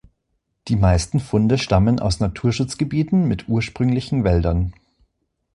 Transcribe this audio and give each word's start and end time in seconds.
Die 0.67 0.77
meisten 0.77 1.19
Funde 1.19 1.59
stammen 1.59 1.99
aus 1.99 2.19
Naturschutzgebieten 2.19 3.27
mit 3.27 3.47
ursprünglichen 3.47 4.23
Wäldern. 4.23 4.73